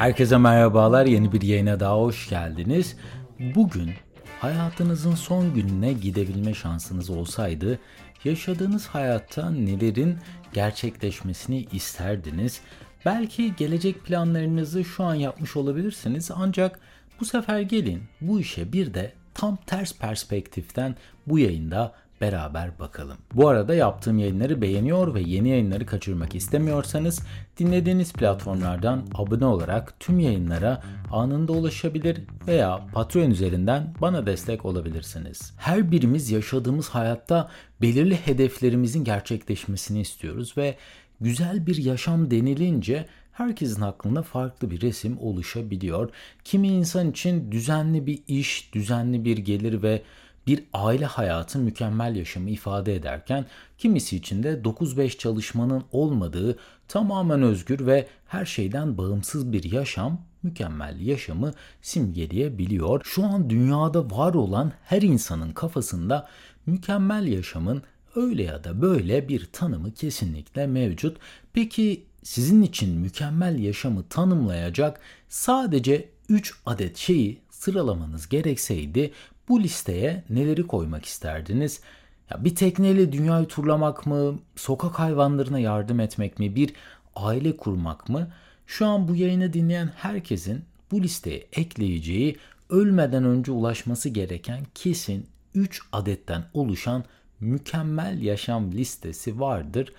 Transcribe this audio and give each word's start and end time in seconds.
Herkese 0.00 0.38
merhabalar. 0.38 1.06
Yeni 1.06 1.32
bir 1.32 1.42
yayına 1.42 1.80
daha 1.80 1.98
hoş 1.98 2.28
geldiniz. 2.28 2.96
Bugün 3.54 3.90
hayatınızın 4.40 5.14
son 5.14 5.54
gününe 5.54 5.92
gidebilme 5.92 6.54
şansınız 6.54 7.10
olsaydı 7.10 7.78
yaşadığınız 8.24 8.86
hayatta 8.86 9.50
nelerin 9.50 10.18
gerçekleşmesini 10.52 11.66
isterdiniz? 11.72 12.60
Belki 13.06 13.56
gelecek 13.56 14.04
planlarınızı 14.04 14.84
şu 14.84 15.04
an 15.04 15.14
yapmış 15.14 15.56
olabilirsiniz 15.56 16.30
ancak 16.34 16.80
bu 17.20 17.24
sefer 17.24 17.60
gelin 17.60 18.02
bu 18.20 18.40
işe 18.40 18.72
bir 18.72 18.94
de 18.94 19.12
tam 19.34 19.56
ters 19.56 19.98
perspektiften 19.98 20.96
bu 21.26 21.38
yayında 21.38 21.94
beraber 22.20 22.78
bakalım. 22.78 23.16
Bu 23.34 23.48
arada 23.48 23.74
yaptığım 23.74 24.18
yayınları 24.18 24.62
beğeniyor 24.62 25.14
ve 25.14 25.20
yeni 25.20 25.48
yayınları 25.48 25.86
kaçırmak 25.86 26.34
istemiyorsanız 26.34 27.22
dinlediğiniz 27.58 28.12
platformlardan 28.12 29.06
abone 29.14 29.46
olarak 29.46 30.00
tüm 30.00 30.18
yayınlara 30.18 30.82
anında 31.10 31.52
ulaşabilir 31.52 32.20
veya 32.46 32.86
Patreon 32.92 33.30
üzerinden 33.30 33.94
bana 34.00 34.26
destek 34.26 34.64
olabilirsiniz. 34.64 35.54
Her 35.58 35.90
birimiz 35.90 36.30
yaşadığımız 36.30 36.88
hayatta 36.88 37.50
belirli 37.82 38.16
hedeflerimizin 38.16 39.04
gerçekleşmesini 39.04 40.00
istiyoruz 40.00 40.56
ve 40.56 40.76
güzel 41.20 41.66
bir 41.66 41.76
yaşam 41.76 42.30
denilince 42.30 43.06
herkesin 43.32 43.82
aklında 43.82 44.22
farklı 44.22 44.70
bir 44.70 44.80
resim 44.80 45.18
oluşabiliyor. 45.18 46.10
Kimi 46.44 46.68
insan 46.68 47.10
için 47.10 47.52
düzenli 47.52 48.06
bir 48.06 48.22
iş, 48.28 48.74
düzenli 48.74 49.24
bir 49.24 49.38
gelir 49.38 49.82
ve 49.82 50.02
bir 50.46 50.64
aile 50.72 51.06
hayatı 51.06 51.58
mükemmel 51.58 52.16
yaşamı 52.16 52.50
ifade 52.50 52.94
ederken 52.94 53.46
kimisi 53.78 54.16
için 54.16 54.42
de 54.42 54.52
9-5 54.64 55.18
çalışmanın 55.18 55.84
olmadığı 55.92 56.58
tamamen 56.88 57.42
özgür 57.42 57.86
ve 57.86 58.06
her 58.26 58.44
şeyden 58.44 58.98
bağımsız 58.98 59.52
bir 59.52 59.72
yaşam 59.72 60.20
mükemmel 60.42 61.00
yaşamı 61.00 61.52
simgeleyebiliyor. 61.82 63.00
Şu 63.04 63.24
an 63.24 63.50
dünyada 63.50 64.10
var 64.10 64.34
olan 64.34 64.72
her 64.84 65.02
insanın 65.02 65.52
kafasında 65.52 66.28
mükemmel 66.66 67.26
yaşamın 67.26 67.82
öyle 68.16 68.42
ya 68.42 68.64
da 68.64 68.82
böyle 68.82 69.28
bir 69.28 69.48
tanımı 69.52 69.94
kesinlikle 69.94 70.66
mevcut. 70.66 71.16
Peki 71.52 72.04
sizin 72.22 72.62
için 72.62 72.98
mükemmel 72.98 73.58
yaşamı 73.58 74.08
tanımlayacak 74.08 75.00
sadece 75.28 76.08
3 76.28 76.54
adet 76.66 76.96
şeyi 76.96 77.40
sıralamanız 77.60 78.28
gerekseydi 78.28 79.12
bu 79.48 79.62
listeye 79.62 80.24
neleri 80.30 80.66
koymak 80.66 81.04
isterdiniz? 81.04 81.80
Ya 82.30 82.44
bir 82.44 82.54
tekneyle 82.54 83.12
dünyayı 83.12 83.46
turlamak 83.46 84.06
mı, 84.06 84.38
sokak 84.56 84.98
hayvanlarına 84.98 85.58
yardım 85.58 86.00
etmek 86.00 86.38
mi, 86.38 86.56
bir 86.56 86.72
aile 87.16 87.56
kurmak 87.56 88.08
mı? 88.08 88.30
Şu 88.66 88.86
an 88.86 89.08
bu 89.08 89.16
yayını 89.16 89.52
dinleyen 89.52 89.92
herkesin 89.96 90.64
bu 90.90 91.02
listeye 91.02 91.46
ekleyeceği 91.52 92.36
ölmeden 92.70 93.24
önce 93.24 93.52
ulaşması 93.52 94.08
gereken 94.08 94.66
kesin 94.74 95.26
3 95.54 95.82
adetten 95.92 96.44
oluşan 96.54 97.04
mükemmel 97.40 98.22
yaşam 98.22 98.72
listesi 98.72 99.40
vardır. 99.40 99.92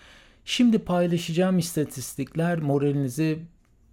Şimdi 0.45 0.79
paylaşacağım 0.79 1.59
istatistikler 1.59 2.59
moralinizi 2.59 3.39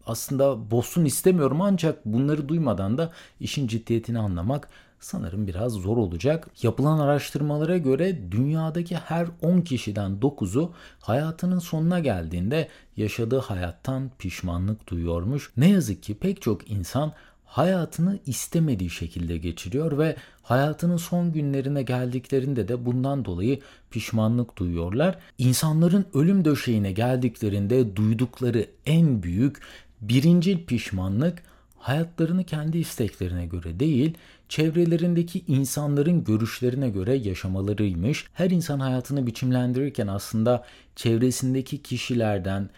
aslında 0.09 0.71
bozsun 0.71 1.05
istemiyorum 1.05 1.61
ancak 1.61 2.07
bunları 2.07 2.49
duymadan 2.49 2.99
da 2.99 3.13
işin 3.41 3.67
ciddiyetini 3.67 4.19
anlamak 4.19 4.69
sanırım 5.01 5.47
biraz 5.47 5.73
zor 5.73 5.97
olacak. 5.97 6.49
Yapılan 6.63 6.99
araştırmalara 6.99 7.79
göre 7.79 8.33
dünyadaki 8.33 8.97
her 8.97 9.27
10 9.43 9.61
kişiden 9.61 10.11
9'u 10.11 10.73
hayatının 11.01 11.59
sonuna 11.59 11.99
geldiğinde 11.99 12.69
yaşadığı 12.97 13.39
hayattan 13.39 14.11
pişmanlık 14.19 14.89
duyuyormuş. 14.89 15.53
Ne 15.57 15.71
yazık 15.71 16.03
ki 16.03 16.15
pek 16.15 16.43
çok 16.43 16.71
insan 16.71 17.13
hayatını 17.45 18.19
istemediği 18.27 18.91
şekilde 18.91 19.39
geçiriyor 19.39 19.99
ve 19.99 20.17
hayatının 20.43 20.97
son 20.97 21.33
günlerine 21.33 21.83
geldiklerinde 21.83 22.69
de 22.69 22.87
bundan 22.87 23.25
dolayı 23.25 23.61
pişmanlık 23.91 24.59
duyuyorlar. 24.59 25.19
İnsanların 25.39 26.07
ölüm 26.15 26.45
döşeğine 26.45 26.93
geldiklerinde 26.93 27.97
duydukları 27.97 28.67
en 28.87 29.23
büyük 29.23 29.63
birincil 30.01 30.67
pişmanlık 30.67 31.43
hayatlarını 31.79 32.45
kendi 32.45 32.79
isteklerine 32.79 33.47
göre 33.47 33.81
değil, 33.81 34.15
çevrelerindeki 34.49 35.45
insanların 35.49 36.25
görüşlerine 36.25 36.91
göre 36.91 37.15
yaşamalarıymış. 37.15 38.27
Her 38.33 38.51
insan 38.51 38.81
hayatını 38.81 39.27
biçimlendirirken 39.27 40.07
aslında 40.07 40.65
çevresindeki 40.97 41.83
kişilerden, 41.83 42.71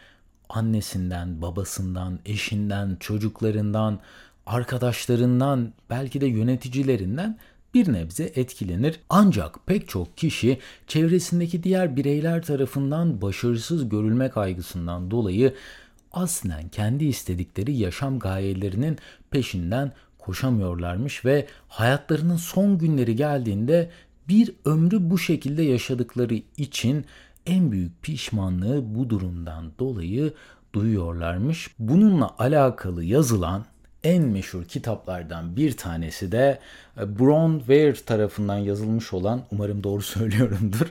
annesinden, 0.49 1.43
babasından, 1.43 2.19
eşinden, 2.27 2.97
çocuklarından, 3.01 3.99
arkadaşlarından, 4.47 5.73
belki 5.91 6.21
de 6.21 6.27
yöneticilerinden 6.27 7.39
bir 7.75 7.93
nebze 7.93 8.25
etkilenir. 8.25 9.01
Ancak 9.11 9.67
pek 9.67 9.89
çok 9.89 10.17
kişi 10.17 10.59
çevresindeki 10.87 11.63
diğer 11.63 11.97
bireyler 11.97 12.43
tarafından 12.43 13.23
başarısız 13.23 13.89
görülme 13.89 14.31
kaygısından 14.31 15.11
dolayı 15.11 15.55
aslen 16.13 16.69
kendi 16.69 17.05
istedikleri 17.05 17.77
yaşam 17.77 18.19
gayelerinin 18.19 18.99
peşinden 19.31 19.93
koşamıyorlarmış 20.19 21.25
ve 21.25 21.47
hayatlarının 21.69 22.37
son 22.37 22.79
günleri 22.79 23.17
geldiğinde 23.17 23.91
bir 24.29 24.55
ömrü 24.65 25.11
bu 25.11 25.19
şekilde 25.19 25.63
yaşadıkları 25.63 26.35
için 26.57 27.05
en 27.47 27.73
büyük 27.73 28.03
pişmanlığı 28.03 28.95
bu 28.95 29.11
durumdan 29.11 29.73
dolayı 29.79 30.35
duyuyorlarmış. 30.73 31.71
Bununla 31.79 32.35
alakalı 32.39 33.05
yazılan 33.05 33.65
en 34.05 34.23
meşhur 34.23 34.65
kitaplardan 34.65 35.57
bir 35.57 35.77
tanesi 35.77 36.33
de 36.33 36.59
e, 37.01 37.19
Brown 37.19 37.59
Ware 37.59 37.95
tarafından 37.95 38.59
yazılmış 38.59 39.13
olan, 39.13 39.43
umarım 39.53 39.85
doğru 39.85 40.03
söylüyorumdur, 40.17 40.87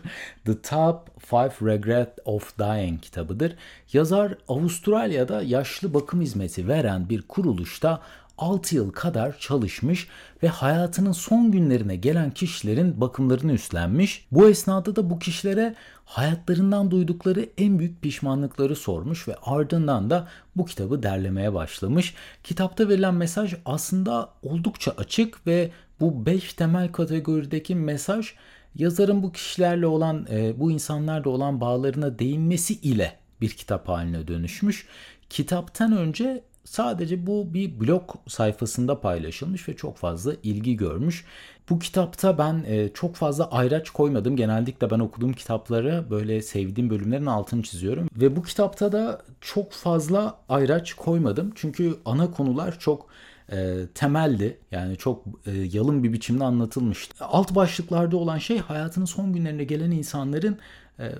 The 0.45 0.61
Top 0.61 1.07
5 1.31 1.61
Regret 1.61 2.09
of 2.25 2.59
Dying 2.59 3.01
kitabıdır. 3.01 3.55
Yazar 3.93 4.33
Avustralya'da 4.47 5.41
yaşlı 5.41 5.93
bakım 5.93 6.21
hizmeti 6.21 6.67
veren 6.67 7.09
bir 7.09 7.21
kuruluşta 7.21 8.01
6 8.39 8.75
yıl 8.75 8.91
kadar 8.91 9.39
çalışmış 9.39 10.07
ve 10.43 10.47
hayatının 10.47 11.11
son 11.11 11.51
günlerine 11.51 11.95
gelen 11.95 12.31
kişilerin 12.31 13.01
bakımlarını 13.01 13.53
üstlenmiş. 13.53 14.27
Bu 14.31 14.49
esnada 14.49 14.95
da 14.95 15.09
bu 15.09 15.19
kişilere 15.19 15.75
hayatlarından 16.05 16.91
duydukları 16.91 17.49
en 17.57 17.79
büyük 17.79 18.01
pişmanlıkları 18.01 18.75
sormuş 18.75 19.27
ve 19.27 19.35
ardından 19.43 20.09
da 20.09 20.27
bu 20.55 20.65
kitabı 20.65 21.03
derlemeye 21.03 21.53
başlamış. 21.53 22.13
Kitapta 22.43 22.89
verilen 22.89 23.13
mesaj 23.13 23.53
aslında 23.65 24.29
oldukça 24.43 24.91
açık 24.91 25.47
ve 25.47 25.71
bu 25.99 26.25
5 26.25 26.53
temel 26.53 26.91
kategorideki 26.91 27.75
mesaj 27.75 28.33
yazarın 28.75 29.23
bu 29.23 29.31
kişilerle 29.31 29.87
olan, 29.87 30.27
e, 30.31 30.59
bu 30.59 30.71
insanlarla 30.71 31.29
olan 31.29 31.61
bağlarına 31.61 32.19
değinmesi 32.19 32.73
ile 32.73 33.15
bir 33.41 33.49
kitap 33.49 33.87
haline 33.87 34.27
dönüşmüş. 34.27 34.87
Kitaptan 35.29 35.97
önce 35.97 36.43
Sadece 36.69 37.27
bu 37.27 37.53
bir 37.53 37.79
blog 37.79 38.09
sayfasında 38.27 39.01
paylaşılmış 39.01 39.69
ve 39.69 39.75
çok 39.75 39.97
fazla 39.97 40.33
ilgi 40.43 40.77
görmüş. 40.77 41.25
Bu 41.69 41.79
kitapta 41.79 42.37
ben 42.37 42.63
e, 42.67 42.89
çok 42.93 43.15
fazla 43.15 43.51
ayraç 43.51 43.89
koymadım. 43.89 44.35
Genellikle 44.35 44.91
ben 44.91 44.99
okuduğum 44.99 45.33
kitaplara 45.33 46.09
böyle 46.09 46.41
sevdiğim 46.41 46.89
bölümlerin 46.89 47.25
altını 47.25 47.63
çiziyorum. 47.63 48.09
Ve 48.15 48.35
bu 48.35 48.43
kitapta 48.43 48.91
da 48.91 49.21
çok 49.41 49.71
fazla 49.71 50.37
ayraç 50.49 50.93
koymadım. 50.93 51.51
Çünkü 51.55 51.95
ana 52.05 52.31
konular 52.31 52.79
çok 52.79 53.05
e, 53.51 53.77
temeldi. 53.95 54.57
Yani 54.71 54.97
çok 54.97 55.25
e, 55.45 55.51
yalın 55.51 56.03
bir 56.03 56.13
biçimde 56.13 56.43
anlatılmıştı. 56.43 57.25
Alt 57.25 57.55
başlıklarda 57.55 58.17
olan 58.17 58.37
şey 58.37 58.57
hayatının 58.57 59.05
son 59.05 59.33
günlerine 59.33 59.63
gelen 59.63 59.91
insanların 59.91 60.59
e, 60.99 61.11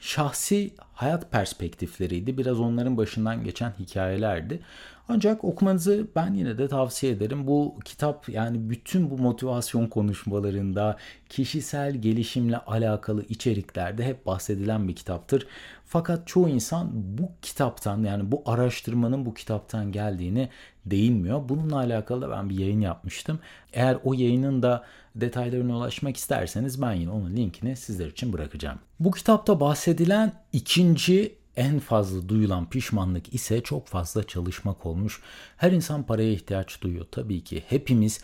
şahsi 0.00 0.74
hayat 0.92 1.32
perspektifleriydi. 1.32 2.38
Biraz 2.38 2.60
onların 2.60 2.96
başından 2.96 3.44
geçen 3.44 3.72
hikayelerdi. 3.78 4.60
Ancak 5.08 5.44
okumanızı 5.44 6.06
ben 6.16 6.34
yine 6.34 6.58
de 6.58 6.68
tavsiye 6.68 7.12
ederim. 7.12 7.46
Bu 7.46 7.78
kitap 7.84 8.28
yani 8.28 8.70
bütün 8.70 9.10
bu 9.10 9.18
motivasyon 9.18 9.86
konuşmalarında 9.86 10.96
kişisel 11.28 11.94
gelişimle 11.94 12.58
alakalı 12.58 13.22
içeriklerde 13.22 14.04
hep 14.04 14.26
bahsedilen 14.26 14.88
bir 14.88 14.96
kitaptır. 14.96 15.46
Fakat 15.84 16.26
çoğu 16.26 16.48
insan 16.48 16.90
bu 16.94 17.30
kitaptan 17.42 18.02
yani 18.02 18.32
bu 18.32 18.42
araştırmanın 18.46 19.26
bu 19.26 19.34
kitaptan 19.34 19.92
geldiğini 19.92 20.48
değinmiyor. 20.86 21.48
Bununla 21.48 21.76
alakalı 21.76 22.22
da 22.22 22.30
ben 22.30 22.48
bir 22.48 22.58
yayın 22.58 22.80
yapmıştım. 22.80 23.38
Eğer 23.72 23.98
o 24.04 24.14
yayının 24.14 24.62
da 24.62 24.84
detaylarına 25.14 25.76
ulaşmak 25.76 26.16
isterseniz 26.16 26.82
ben 26.82 26.92
yine 26.92 27.10
onun 27.10 27.36
linkini 27.36 27.76
sizler 27.76 28.06
için 28.06 28.32
bırakacağım. 28.32 28.78
Bu 29.00 29.10
kitapta 29.10 29.60
bahsedilen 29.60 30.32
ikinci 30.52 31.34
en 31.56 31.78
fazla 31.78 32.28
duyulan 32.28 32.70
pişmanlık 32.70 33.34
ise 33.34 33.60
çok 33.60 33.86
fazla 33.86 34.26
çalışmak 34.26 34.86
olmuş. 34.86 35.20
Her 35.56 35.72
insan 35.72 36.02
paraya 36.02 36.32
ihtiyaç 36.32 36.82
duyuyor 36.82 37.06
tabii 37.10 37.44
ki. 37.44 37.64
Hepimiz 37.68 38.20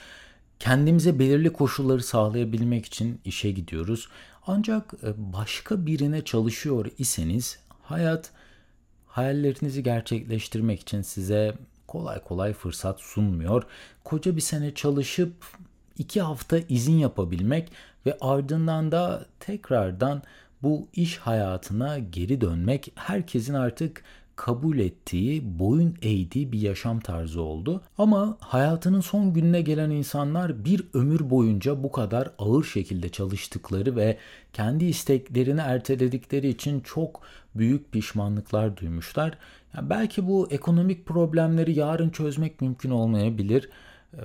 kendimize 0.58 1.18
belirli 1.18 1.52
koşulları 1.52 2.02
sağlayabilmek 2.02 2.86
için 2.86 3.20
işe 3.24 3.50
gidiyoruz. 3.50 4.08
Ancak 4.46 4.94
e, 5.02 5.32
başka 5.32 5.86
birine 5.86 6.24
çalışıyor 6.24 6.86
iseniz 6.98 7.58
hayat 7.82 8.30
hayallerinizi 9.06 9.82
gerçekleştirmek 9.82 10.80
için 10.80 11.02
size 11.02 11.54
kolay 11.86 12.22
kolay 12.22 12.52
fırsat 12.52 13.00
sunmuyor. 13.00 13.62
Koca 14.04 14.36
bir 14.36 14.40
sene 14.40 14.74
çalışıp 14.74 15.32
iki 15.98 16.20
hafta 16.20 16.58
izin 16.58 16.98
yapabilmek 16.98 17.72
ve 18.06 18.18
ardından 18.20 18.92
da 18.92 19.26
tekrardan 19.40 20.22
bu 20.62 20.88
iş 20.92 21.18
hayatına 21.18 21.98
geri 21.98 22.40
dönmek 22.40 22.92
herkesin 22.94 23.54
artık 23.54 24.04
kabul 24.36 24.78
ettiği, 24.78 25.58
boyun 25.58 25.96
eğdiği 26.02 26.52
bir 26.52 26.60
yaşam 26.60 27.00
tarzı 27.00 27.42
oldu. 27.42 27.82
Ama 27.98 28.36
hayatının 28.40 29.00
son 29.00 29.32
gününe 29.34 29.60
gelen 29.60 29.90
insanlar 29.90 30.64
bir 30.64 30.84
ömür 30.94 31.30
boyunca 31.30 31.82
bu 31.82 31.92
kadar 31.92 32.30
ağır 32.38 32.64
şekilde 32.64 33.08
çalıştıkları 33.08 33.96
ve 33.96 34.18
kendi 34.52 34.84
isteklerini 34.84 35.60
erteledikleri 35.60 36.48
için 36.48 36.80
çok 36.80 37.20
büyük 37.54 37.92
pişmanlıklar 37.92 38.76
duymuşlar. 38.76 39.38
Yani 39.76 39.90
belki 39.90 40.26
bu 40.26 40.48
ekonomik 40.50 41.06
problemleri 41.06 41.78
yarın 41.78 42.10
çözmek 42.10 42.60
mümkün 42.60 42.90
olmayabilir. 42.90 43.70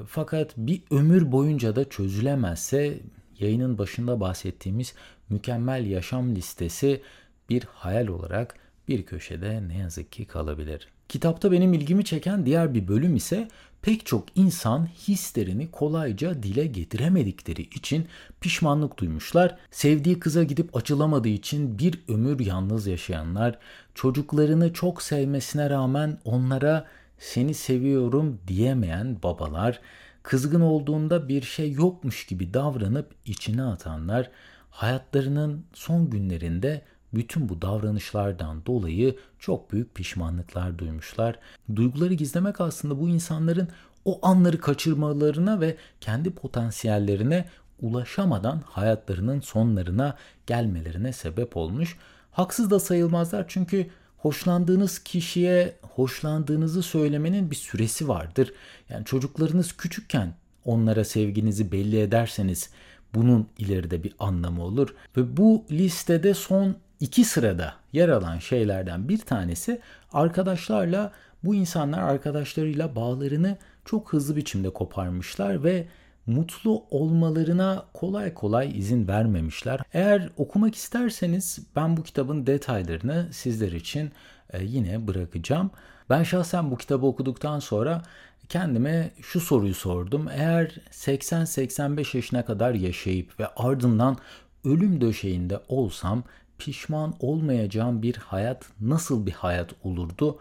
Fakat 0.08 0.54
bir 0.58 0.82
ömür 0.92 1.32
boyunca 1.32 1.76
da 1.76 1.90
çözülemezse 1.90 3.00
yayının 3.40 3.78
başında 3.78 4.20
bahsettiğimiz 4.20 4.94
mükemmel 5.30 5.86
yaşam 5.86 6.36
listesi 6.36 7.02
bir 7.50 7.64
hayal 7.64 8.08
olarak 8.08 8.56
bir 8.88 9.06
köşede 9.06 9.68
ne 9.68 9.78
yazık 9.78 10.12
ki 10.12 10.26
kalabilir. 10.26 10.88
Kitapta 11.10 11.52
benim 11.52 11.74
ilgimi 11.74 12.06
çeken 12.06 12.46
diğer 12.46 12.74
bir 12.74 12.88
bölüm 12.88 13.16
ise 13.16 13.48
pek 13.82 14.06
çok 14.06 14.24
insan 14.36 14.88
hislerini 14.88 15.72
kolayca 15.72 16.44
dile 16.44 16.66
getiremedikleri 16.66 17.62
için 17.62 18.08
pişmanlık 18.42 19.00
duymuşlar. 19.00 19.58
Sevdiği 19.72 20.20
kıza 20.20 20.44
gidip 20.44 20.76
açılamadığı 20.76 21.28
için 21.28 21.80
bir 21.80 22.00
ömür 22.08 22.40
yalnız 22.40 22.88
yaşayanlar, 22.88 23.60
çocuklarını 23.96 24.74
çok 24.74 25.02
sevmesine 25.02 25.70
rağmen 25.70 26.18
onlara 26.26 26.88
seni 27.20 27.54
seviyorum 27.54 28.40
diyemeyen 28.48 29.18
babalar, 29.24 29.80
kızgın 30.28 30.62
olduğunda 30.62 31.28
bir 31.28 31.42
şey 31.42 31.72
yokmuş 31.72 32.26
gibi 32.26 32.54
davranıp 32.54 33.12
içine 33.26 33.64
atanlar, 33.64 34.32
hayatlarının 34.70 35.66
son 35.74 36.10
günlerinde 36.10 36.82
bütün 37.14 37.50
bu 37.50 37.62
davranışlardan 37.62 38.66
dolayı 38.66 39.18
çok 39.40 39.72
büyük 39.72 39.96
pişmanlıklar 39.96 40.78
duymuşlar. 40.78 41.40
Duyguları 41.76 42.14
gizlemek 42.14 42.62
aslında 42.62 43.00
bu 43.00 43.10
insanların 43.10 43.68
o 44.06 44.20
anları 44.22 44.60
kaçırmalarına 44.60 45.62
ve 45.62 45.78
kendi 46.02 46.32
potansiyellerine 46.32 47.46
ulaşamadan 47.82 48.62
hayatlarının 48.66 49.40
sonlarına 49.40 50.16
gelmelerine 50.48 51.14
sebep 51.14 51.58
olmuş. 51.58 51.98
Haksız 52.32 52.72
da 52.72 52.80
sayılmazlar 52.80 53.46
çünkü 53.48 53.88
hoşlandığınız 54.28 55.00
kişiye 55.00 55.74
hoşlandığınızı 55.82 56.84
söylemenin 56.84 57.52
bir 57.52 57.56
süresi 57.56 58.08
vardır. 58.08 58.54
Yani 58.90 59.06
çocuklarınız 59.06 59.78
küçükken 59.78 60.34
onlara 60.66 61.04
sevginizi 61.06 61.72
belli 61.72 62.00
ederseniz 62.00 62.70
bunun 63.16 63.48
ileride 63.58 64.04
bir 64.04 64.14
anlamı 64.20 64.64
olur. 64.64 64.96
Ve 65.18 65.38
bu 65.38 65.66
listede 65.72 66.34
son 66.34 66.76
iki 67.00 67.24
sırada 67.24 67.74
yer 67.94 68.10
alan 68.10 68.40
şeylerden 68.40 69.10
bir 69.10 69.18
tanesi 69.18 69.82
arkadaşlarla 70.14 71.12
bu 71.44 71.56
insanlar 71.56 72.00
arkadaşlarıyla 72.00 72.96
bağlarını 72.96 73.58
çok 73.86 74.14
hızlı 74.14 74.36
biçimde 74.36 74.70
koparmışlar 74.70 75.64
ve 75.64 75.88
mutlu 76.28 76.84
olmalarına 76.92 77.86
kolay 77.94 78.34
kolay 78.34 78.80
izin 78.80 79.08
vermemişler. 79.08 79.80
Eğer 79.94 80.30
okumak 80.38 80.76
isterseniz 80.76 81.60
ben 81.76 81.98
bu 81.98 82.04
kitabın 82.04 82.48
detaylarını 82.48 83.30
sizler 83.32 83.72
için 83.72 84.12
e, 84.54 84.64
yine 84.64 85.08
bırakacağım. 85.08 85.72
Ben 86.10 86.24
şahsen 86.24 86.72
bu 86.72 86.78
kitabı 86.78 87.06
okuduktan 87.06 87.60
sonra 87.60 88.02
kendime 88.50 89.12
şu 89.22 89.40
soruyu 89.40 89.74
sordum. 89.74 90.28
Eğer 90.28 90.76
80-85 90.92 92.18
yaşına 92.18 92.46
kadar 92.46 92.74
yaşayıp 92.74 93.40
ve 93.40 93.48
ardından 93.48 94.18
ölüm 94.66 95.02
döşeğinde 95.02 95.60
olsam 95.68 96.24
pişman 96.58 97.14
olmayacağım 97.20 98.02
bir 98.02 98.16
hayat 98.16 98.66
nasıl 98.82 99.26
bir 99.26 99.32
hayat 99.32 99.74
olurdu? 99.84 100.40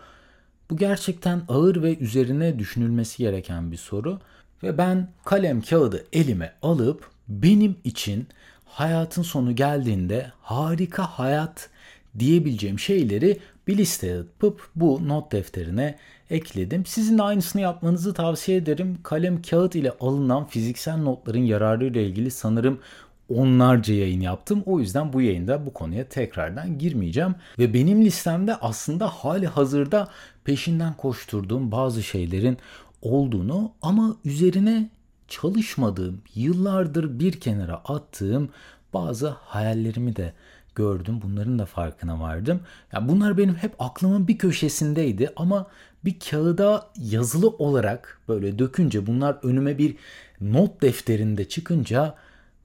Bu 0.70 0.76
gerçekten 0.76 1.42
ağır 1.48 1.82
ve 1.82 1.98
üzerine 1.98 2.58
düşünülmesi 2.58 3.18
gereken 3.18 3.72
bir 3.72 3.76
soru 3.76 4.18
ve 4.62 4.78
ben 4.78 5.08
kalem 5.24 5.60
kağıdı 5.60 6.04
elime 6.12 6.52
alıp 6.62 7.10
benim 7.28 7.76
için 7.84 8.26
hayatın 8.64 9.22
sonu 9.22 9.56
geldiğinde 9.56 10.32
harika 10.42 11.04
hayat 11.04 11.70
diyebileceğim 12.18 12.78
şeyleri 12.78 13.38
bir 13.66 13.78
listeye 13.78 14.16
yapıp 14.16 14.68
bu 14.76 15.08
not 15.08 15.32
defterine 15.32 15.98
ekledim. 16.30 16.86
Sizin 16.86 17.18
de 17.18 17.22
aynısını 17.22 17.62
yapmanızı 17.62 18.14
tavsiye 18.14 18.58
ederim. 18.58 18.98
Kalem 19.02 19.42
kağıt 19.42 19.74
ile 19.74 19.92
alınan 20.00 20.46
fiziksel 20.46 20.96
notların 20.96 21.44
yararı 21.44 21.86
ile 21.86 22.06
ilgili 22.06 22.30
sanırım 22.30 22.80
onlarca 23.34 23.94
yayın 23.94 24.20
yaptım. 24.20 24.62
O 24.66 24.80
yüzden 24.80 25.12
bu 25.12 25.22
yayında 25.22 25.66
bu 25.66 25.72
konuya 25.72 26.08
tekrardan 26.08 26.78
girmeyeceğim. 26.78 27.34
Ve 27.58 27.74
benim 27.74 28.04
listemde 28.04 28.56
aslında 28.56 29.08
hali 29.08 29.46
hazırda 29.46 30.08
peşinden 30.44 30.94
koşturduğum 30.94 31.72
bazı 31.72 32.02
şeylerin 32.02 32.58
olduğunu 33.06 33.72
ama 33.82 34.16
üzerine 34.24 34.90
çalışmadığım, 35.28 36.20
yıllardır 36.34 37.18
bir 37.18 37.40
kenara 37.40 37.74
attığım 37.74 38.48
bazı 38.94 39.28
hayallerimi 39.28 40.16
de 40.16 40.32
gördüm. 40.74 41.20
Bunların 41.22 41.58
da 41.58 41.66
farkına 41.66 42.20
vardım. 42.20 42.60
Yani 42.92 43.08
bunlar 43.08 43.38
benim 43.38 43.54
hep 43.54 43.74
aklımın 43.78 44.28
bir 44.28 44.38
köşesindeydi 44.38 45.32
ama 45.36 45.66
bir 46.04 46.20
kağıda 46.30 46.90
yazılı 46.98 47.48
olarak 47.48 48.20
böyle 48.28 48.58
dökünce 48.58 49.06
bunlar 49.06 49.38
önüme 49.42 49.78
bir 49.78 49.96
not 50.40 50.82
defterinde 50.82 51.48
çıkınca 51.48 52.14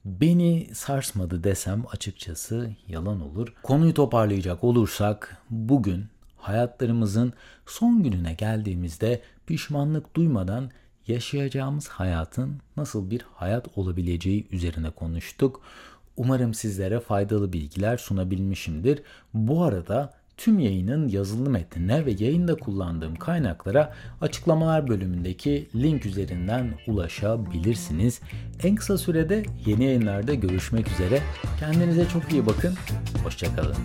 beni 0.04 0.68
sarsmadı 0.74 1.44
desem 1.44 1.84
açıkçası 1.92 2.70
yalan 2.88 3.20
olur. 3.20 3.54
Konuyu 3.62 3.94
toparlayacak 3.94 4.64
olursak 4.64 5.36
bugün 5.50 6.04
hayatlarımızın 6.42 7.32
son 7.66 8.02
gününe 8.02 8.34
geldiğimizde 8.34 9.20
pişmanlık 9.46 10.16
duymadan 10.16 10.70
yaşayacağımız 11.06 11.88
hayatın 11.88 12.56
nasıl 12.76 13.10
bir 13.10 13.22
hayat 13.34 13.78
olabileceği 13.78 14.48
üzerine 14.50 14.90
konuştuk. 14.90 15.60
Umarım 16.16 16.54
sizlere 16.54 17.00
faydalı 17.00 17.52
bilgiler 17.52 17.96
sunabilmişimdir. 17.96 19.02
Bu 19.34 19.64
arada 19.64 20.14
tüm 20.36 20.58
yayının 20.58 21.08
yazılı 21.08 21.50
metnine 21.50 22.06
ve 22.06 22.10
yayında 22.18 22.54
kullandığım 22.54 23.16
kaynaklara 23.16 23.94
açıklamalar 24.20 24.88
bölümündeki 24.88 25.68
link 25.74 26.06
üzerinden 26.06 26.74
ulaşabilirsiniz. 26.86 28.20
En 28.62 28.74
kısa 28.74 28.98
sürede 28.98 29.42
yeni 29.66 29.84
yayınlarda 29.84 30.34
görüşmek 30.34 30.88
üzere. 30.88 31.20
Kendinize 31.60 32.08
çok 32.08 32.32
iyi 32.32 32.46
bakın. 32.46 32.74
Hoşçakalın. 33.24 33.76